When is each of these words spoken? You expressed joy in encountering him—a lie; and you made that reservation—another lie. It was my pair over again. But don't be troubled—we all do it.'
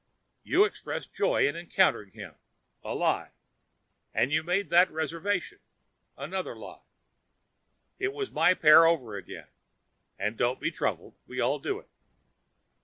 You 0.41 0.63
expressed 0.65 1.13
joy 1.13 1.47
in 1.47 1.55
encountering 1.55 2.09
him—a 2.13 2.95
lie; 2.95 3.29
and 4.15 4.31
you 4.31 4.41
made 4.41 4.71
that 4.71 4.89
reservation—another 4.89 6.55
lie. 6.55 6.81
It 7.99 8.11
was 8.11 8.31
my 8.31 8.55
pair 8.55 8.87
over 8.87 9.15
again. 9.15 9.49
But 10.17 10.37
don't 10.37 10.59
be 10.59 10.71
troubled—we 10.71 11.39
all 11.39 11.59
do 11.59 11.77
it.' 11.77 11.89